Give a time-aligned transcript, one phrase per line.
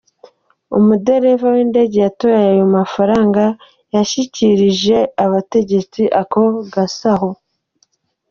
[0.77, 3.43] Umudereva w'indege yatoye ayo mafaranga
[3.93, 6.41] yashikirije abategetsi ako
[6.73, 7.29] gasaho.